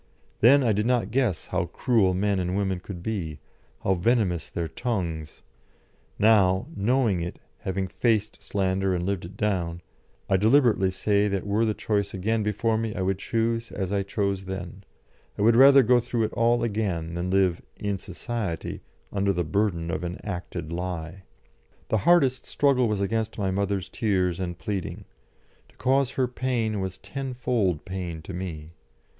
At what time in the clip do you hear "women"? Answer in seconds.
2.57-2.79